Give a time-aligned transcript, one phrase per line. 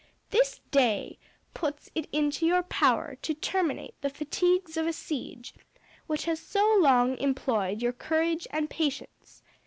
[0.31, 1.19] This day
[1.53, 5.53] puts it into your power to terminate the fatigues of a siege
[6.07, 9.43] which has so long employed your courage and patience.